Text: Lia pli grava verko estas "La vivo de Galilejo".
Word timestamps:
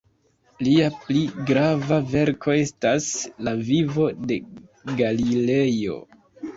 Lia 0.67 0.87
pli 1.03 1.21
grava 1.49 1.99
verko 2.15 2.57
estas 2.63 3.13
"La 3.45 3.57
vivo 3.71 4.11
de 4.27 4.43
Galilejo". 5.05 6.05